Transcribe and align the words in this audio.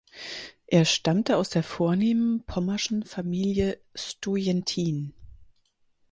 Er 0.65 0.85
stammte 0.85 1.37
aus 1.37 1.51
der 1.51 1.61
vornehmen 1.61 2.43
pommerschen 2.43 3.03
Familie 3.05 3.77
Stojentin. 3.93 5.13